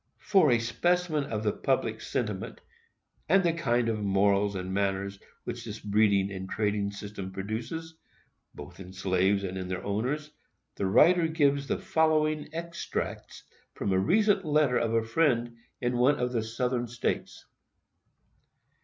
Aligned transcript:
For 0.17 0.49
a 0.49 0.57
specimen 0.57 1.25
of 1.25 1.43
the 1.43 1.51
public 1.51 2.01
sentiment 2.01 2.59
and 3.29 3.43
the 3.43 3.53
kind 3.53 3.87
of 3.87 4.01
morals 4.01 4.55
and 4.55 4.73
manners 4.73 5.19
which 5.43 5.63
this 5.63 5.79
breeding 5.79 6.31
and 6.31 6.49
trading 6.49 6.89
system 6.89 7.31
produces, 7.31 7.93
both 8.55 8.79
in 8.79 8.93
slaves 8.93 9.43
and 9.43 9.59
in 9.59 9.67
their 9.67 9.83
owners, 9.83 10.31
the 10.73 10.87
writer 10.87 11.27
gives 11.27 11.67
the 11.67 11.77
following 11.77 12.49
extracts 12.51 13.43
from 13.75 13.93
a 13.93 13.99
recent 13.99 14.43
letter 14.43 14.77
of 14.79 14.95
a 14.95 15.03
friend 15.03 15.55
in 15.79 15.97
one 15.99 16.15
of 16.17 16.31
the 16.31 16.41
Southern 16.41 16.87
States. 16.87 17.45